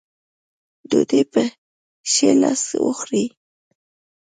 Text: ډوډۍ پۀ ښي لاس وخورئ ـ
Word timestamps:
ډوډۍ 0.89 1.21
پۀ 1.31 1.43
ښي 2.11 2.29
لاس 2.41 2.63
وخورئ 2.85 3.25
ـ 3.31 3.35